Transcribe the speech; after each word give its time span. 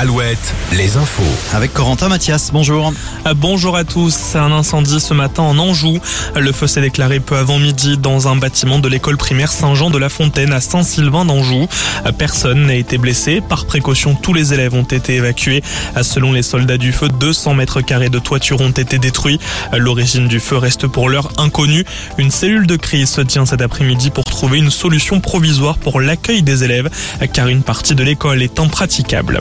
Alouette, 0.00 0.54
les 0.72 0.96
infos. 0.96 1.22
Avec 1.52 1.74
Corentin 1.74 2.08
Mathias, 2.08 2.52
bonjour. 2.54 2.90
Ah, 3.26 3.34
bonjour 3.34 3.76
à 3.76 3.84
tous. 3.84 4.34
Un 4.34 4.50
incendie 4.50 4.98
ce 4.98 5.12
matin 5.12 5.42
en 5.42 5.58
Anjou. 5.58 5.98
Le 6.34 6.52
feu 6.52 6.66
s'est 6.66 6.80
déclaré 6.80 7.20
peu 7.20 7.36
avant 7.36 7.58
midi 7.58 7.98
dans 7.98 8.26
un 8.26 8.34
bâtiment 8.34 8.78
de 8.78 8.88
l'école 8.88 9.18
primaire 9.18 9.52
Saint-Jean 9.52 9.90
de 9.90 9.98
la 9.98 10.08
Fontaine 10.08 10.54
à 10.54 10.62
Saint-Sylvain 10.62 11.26
d'Anjou. 11.26 11.68
Personne 12.16 12.68
n'a 12.68 12.76
été 12.76 12.96
blessé. 12.96 13.42
Par 13.46 13.66
précaution, 13.66 14.14
tous 14.14 14.32
les 14.32 14.54
élèves 14.54 14.74
ont 14.74 14.84
été 14.84 15.16
évacués. 15.16 15.62
Selon 16.00 16.32
les 16.32 16.42
soldats 16.42 16.78
du 16.78 16.92
feu, 16.92 17.10
200 17.10 17.52
mètres 17.52 17.82
carrés 17.82 18.08
de 18.08 18.18
toiture 18.18 18.62
ont 18.62 18.70
été 18.70 18.98
détruits. 18.98 19.38
L'origine 19.76 20.28
du 20.28 20.40
feu 20.40 20.56
reste 20.56 20.86
pour 20.86 21.10
l'heure 21.10 21.30
inconnue. 21.36 21.84
Une 22.16 22.30
cellule 22.30 22.66
de 22.66 22.76
crise 22.76 23.10
se 23.10 23.20
tient 23.20 23.44
cet 23.44 23.60
après-midi 23.60 24.08
pour 24.08 24.24
trouver 24.24 24.60
une 24.60 24.70
solution 24.70 25.20
provisoire 25.20 25.76
pour 25.76 26.00
l'accueil 26.00 26.42
des 26.42 26.64
élèves, 26.64 26.88
car 27.34 27.48
une 27.48 27.62
partie 27.62 27.94
de 27.94 28.02
l'école 28.02 28.40
est 28.40 28.58
impraticable. 28.58 29.40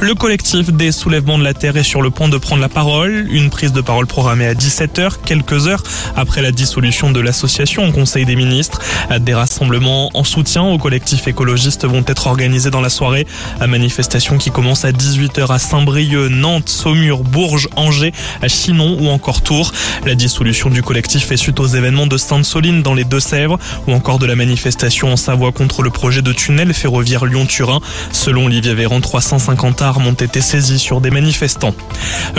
Le 0.00 0.14
collectif 0.14 0.72
des 0.72 0.92
soulèvements 0.92 1.38
de 1.38 1.42
la 1.42 1.54
Terre 1.54 1.76
est 1.76 1.82
sur 1.82 2.02
le 2.02 2.10
point 2.10 2.28
de 2.28 2.38
prendre 2.38 2.62
la 2.62 2.68
parole. 2.68 3.26
Une 3.32 3.50
prise 3.50 3.72
de 3.72 3.80
parole 3.80 4.06
programmée 4.06 4.46
à 4.46 4.54
17h, 4.54 5.14
quelques 5.26 5.66
heures 5.66 5.82
après 6.14 6.40
la 6.40 6.52
dissolution 6.52 7.10
de 7.10 7.18
l'association 7.18 7.88
au 7.88 7.90
Conseil 7.90 8.24
des 8.24 8.36
ministres. 8.36 8.80
Des 9.18 9.34
rassemblements 9.34 10.10
en 10.14 10.22
soutien 10.22 10.62
au 10.62 10.78
collectif 10.78 11.26
écologiste 11.26 11.84
vont 11.84 12.04
être 12.06 12.28
organisés 12.28 12.70
dans 12.70 12.80
la 12.80 12.90
soirée. 12.90 13.26
La 13.58 13.66
manifestation 13.66 14.38
qui 14.38 14.52
commence 14.52 14.84
à 14.84 14.92
18h 14.92 15.52
à 15.52 15.58
Saint-Brieuc, 15.58 16.30
Nantes, 16.30 16.68
Saumur, 16.68 17.24
Bourges, 17.24 17.68
Angers, 17.74 18.12
à 18.40 18.46
Chinon 18.46 18.98
ou 19.00 19.08
encore 19.08 19.42
Tours. 19.42 19.72
La 20.06 20.14
dissolution 20.14 20.70
du 20.70 20.80
collectif 20.80 21.26
fait 21.26 21.36
suite 21.36 21.58
aux 21.58 21.66
événements 21.66 22.06
de 22.06 22.16
Sainte-Soline 22.16 22.82
dans 22.82 22.94
les 22.94 23.04
Deux-Sèvres 23.04 23.58
ou 23.88 23.92
encore 23.92 24.20
de 24.20 24.26
la 24.26 24.36
manifestation 24.36 25.12
en 25.12 25.16
Savoie 25.16 25.50
contre 25.50 25.82
le 25.82 25.90
projet 25.90 26.22
de 26.22 26.32
tunnel 26.32 26.72
ferroviaire 26.72 27.24
Lyon-Turin. 27.24 27.80
Selon 28.12 28.46
Olivier 28.46 28.74
Véran, 28.74 29.00
350 29.00 29.82
armes 29.88 30.06
ont 30.06 30.12
été 30.12 30.40
saisies 30.40 30.78
sur 30.78 31.00
des 31.00 31.10
manifestants. 31.10 31.74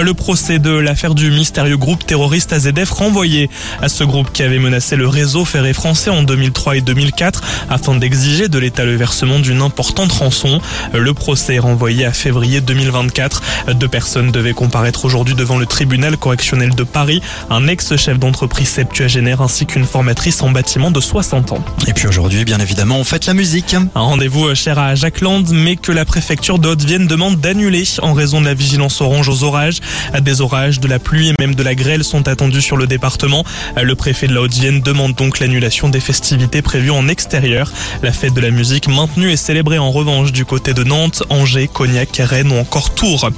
Le 0.02 0.14
procès 0.14 0.59
de 0.59 0.72
l'affaire 0.72 1.16
du 1.16 1.31
mystérieux 1.31 1.78
groupe 1.78 2.06
terroriste 2.06 2.53
AZF 2.53 2.91
renvoyé 2.91 3.50
à 3.81 3.89
ce 3.89 4.03
groupe 4.03 4.31
qui 4.31 4.44
avait 4.44 4.59
menacé 4.59 4.95
le 4.95 5.08
réseau 5.08 5.45
ferré 5.45 5.73
français 5.73 6.09
en 6.09 6.23
2003 6.23 6.78
et 6.78 6.81
2004 6.81 7.41
afin 7.69 7.95
d'exiger 7.95 8.47
de 8.47 8.59
l'État 8.59 8.86
le 8.86 8.95
versement 8.95 9.39
d'une 9.39 9.61
importante 9.61 10.11
rançon. 10.11 10.61
Le 10.94 11.14
procès 11.14 11.56
est 11.56 11.59
renvoyé 11.59 12.06
à 12.06 12.14
février 12.14 12.61
2024. 12.61 13.41
Deux 13.73 13.88
personnes 13.88 14.31
devaient 14.31 14.53
comparaître 14.53 15.06
aujourd'hui 15.06 15.36
devant 15.36 15.58
le 15.58 15.66
tribunal 15.66 16.17
correctionnel 16.17 16.75
de 16.75 16.84
Paris, 16.84 17.22
un 17.50 17.67
ex-chef 17.67 18.19
d'entreprise 18.19 18.69
septuagénaire 18.69 19.41
ainsi 19.41 19.66
qu'une 19.66 19.86
formatrice 19.86 20.41
en 20.41 20.52
bâtiment 20.52 20.91
de 20.91 21.02
60 21.02 21.52
ans. 21.52 21.63
Et 21.88 21.94
puis 21.94 22.08
aujourd'hui, 22.08 22.45
bien 22.45 22.59
évidemment, 22.59 22.97
on 22.97 23.03
fête 23.03 23.25
la 23.25 23.34
musique. 23.34 23.73
Un 23.73 24.02
rendez-vous 24.02 24.53
cher 24.56 24.78
à 24.80 24.95
Jacques 24.95 25.22
Land, 25.22 25.44
mais 25.52 25.75
que 25.75 25.91
la 25.91 26.06
préfecture 26.06 26.59
de 26.59 26.69
Haute-Vienne 26.69 27.08
demande 27.08 27.39
d'annuler 27.40 27.84
en 28.02 28.14
raison 28.14 28.42
de 28.42 28.45
la 28.45 28.54
vigilance 28.54 29.02
orange 29.02 29.30
aux 29.30 29.44
orages. 29.44 29.80
Des 30.22 30.42
orages, 30.42 30.80
de 30.80 30.88
la 30.88 31.00
pluie 31.00 31.30
et 31.30 31.34
même 31.40 31.56
de 31.56 31.64
la 31.64 31.76
grêle 31.76 32.04
sont 32.04 32.28
attendus 32.28 32.62
sur 32.62 32.78
le 32.78 32.88
département. 32.88 33.44
Le 33.81 33.96
préfet 33.96 34.28
de 34.28 34.34
la 34.34 34.42
Haute-Vienne 34.42 34.81
demande 34.81 35.16
donc 35.16 35.40
l'annulation 35.40 35.90
des 35.90 36.00
festivités 36.00 36.62
prévues 36.62 36.92
en 36.92 37.08
extérieur. 37.08 37.72
La 38.04 38.12
fête 38.12 38.34
de 38.34 38.42
la 38.42 38.52
musique 38.52 38.88
maintenue 38.88 39.31
et 39.31 39.38
célébrée 39.38 39.78
en 39.78 39.92
revanche 39.92 40.31
du 40.31 40.46
côté 40.46 40.73
de 40.73 40.84
Nantes, 40.84 41.23
Angers, 41.30 41.70
Cognac, 41.72 42.09
Rennes 42.18 42.52
ou 42.52 42.58
encore 42.58 42.94
Tours. 42.94 43.30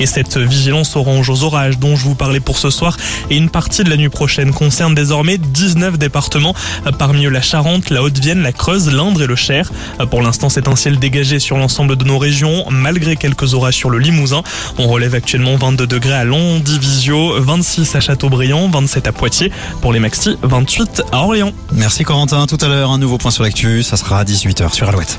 Et 0.00 0.06
cette 0.06 0.36
vigilance 0.36 0.96
orange 0.96 1.30
aux 1.30 1.44
orages 1.44 1.78
dont 1.78 1.96
je 1.96 2.04
vous 2.04 2.14
parlais 2.14 2.40
pour 2.40 2.58
ce 2.58 2.70
soir 2.70 2.96
et 3.30 3.36
une 3.36 3.50
partie 3.50 3.84
de 3.84 3.90
la 3.90 3.96
nuit 3.96 4.08
prochaine 4.08 4.52
concerne 4.52 4.94
désormais 4.94 5.38
19 5.38 5.98
départements, 5.98 6.54
parmi 6.98 7.26
eux 7.26 7.30
la 7.30 7.42
Charente, 7.42 7.90
la 7.90 8.02
Haute-Vienne, 8.02 8.42
la 8.42 8.52
Creuse, 8.52 8.92
l'Indre 8.92 9.22
et 9.22 9.26
le 9.26 9.36
Cher. 9.36 9.70
Pour 10.10 10.22
l'instant, 10.22 10.48
c'est 10.48 10.68
un 10.68 10.76
ciel 10.76 10.98
dégagé 10.98 11.38
sur 11.38 11.56
l'ensemble 11.56 11.96
de 11.96 12.04
nos 12.04 12.18
régions, 12.18 12.64
malgré 12.70 13.16
quelques 13.16 13.35
orages 13.54 13.76
sur 13.76 13.90
le 13.90 13.98
Limousin. 13.98 14.42
On 14.78 14.88
relève 14.88 15.14
actuellement 15.14 15.56
22 15.56 15.86
degrés 15.86 16.14
à 16.14 16.24
Londivisio, 16.24 17.40
26 17.40 17.94
à 17.94 18.00
Châteaubriand, 18.00 18.68
27 18.68 19.06
à 19.06 19.12
Poitiers. 19.12 19.52
Pour 19.80 19.92
les 19.92 20.00
maxi, 20.00 20.36
28 20.42 21.02
à 21.12 21.18
Orléans. 21.18 21.52
Merci 21.72 22.04
Corentin. 22.04 22.46
Tout 22.46 22.58
à 22.60 22.68
l'heure, 22.68 22.90
un 22.90 22.98
nouveau 22.98 23.18
point 23.18 23.30
sur 23.30 23.42
l'actu. 23.42 23.82
Ça 23.82 23.96
sera 23.96 24.20
à 24.20 24.24
18h 24.24 24.72
sur 24.72 24.88
Alouette. 24.88 25.18